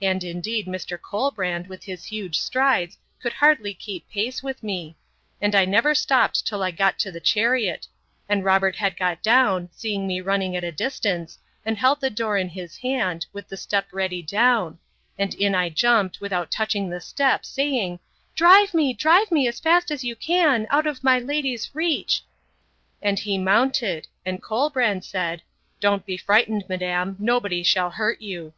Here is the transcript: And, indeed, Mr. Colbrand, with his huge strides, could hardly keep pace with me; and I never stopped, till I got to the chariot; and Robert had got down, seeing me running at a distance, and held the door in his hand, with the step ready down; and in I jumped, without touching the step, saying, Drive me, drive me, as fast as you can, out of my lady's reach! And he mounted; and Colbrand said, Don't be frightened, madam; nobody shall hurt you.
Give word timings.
And, 0.00 0.22
indeed, 0.22 0.68
Mr. 0.68 0.96
Colbrand, 0.96 1.66
with 1.66 1.82
his 1.82 2.04
huge 2.04 2.38
strides, 2.38 2.96
could 3.20 3.32
hardly 3.32 3.74
keep 3.74 4.08
pace 4.08 4.40
with 4.40 4.62
me; 4.62 4.94
and 5.40 5.52
I 5.56 5.64
never 5.64 5.96
stopped, 5.96 6.46
till 6.46 6.62
I 6.62 6.70
got 6.70 6.96
to 7.00 7.10
the 7.10 7.18
chariot; 7.18 7.88
and 8.28 8.44
Robert 8.44 8.76
had 8.76 8.96
got 8.96 9.20
down, 9.20 9.68
seeing 9.72 10.06
me 10.06 10.20
running 10.20 10.54
at 10.54 10.62
a 10.62 10.70
distance, 10.70 11.40
and 11.66 11.76
held 11.76 12.00
the 12.00 12.08
door 12.08 12.38
in 12.38 12.50
his 12.50 12.76
hand, 12.76 13.26
with 13.32 13.48
the 13.48 13.56
step 13.56 13.88
ready 13.90 14.22
down; 14.22 14.78
and 15.18 15.34
in 15.34 15.56
I 15.56 15.70
jumped, 15.70 16.20
without 16.20 16.52
touching 16.52 16.88
the 16.88 17.00
step, 17.00 17.44
saying, 17.44 17.98
Drive 18.36 18.74
me, 18.74 18.92
drive 18.92 19.32
me, 19.32 19.48
as 19.48 19.58
fast 19.58 19.90
as 19.90 20.04
you 20.04 20.14
can, 20.14 20.68
out 20.70 20.86
of 20.86 21.02
my 21.02 21.18
lady's 21.18 21.74
reach! 21.74 22.22
And 23.02 23.18
he 23.18 23.38
mounted; 23.38 24.06
and 24.24 24.40
Colbrand 24.40 25.02
said, 25.04 25.42
Don't 25.80 26.06
be 26.06 26.16
frightened, 26.16 26.64
madam; 26.68 27.16
nobody 27.18 27.64
shall 27.64 27.90
hurt 27.90 28.20
you. 28.22 28.52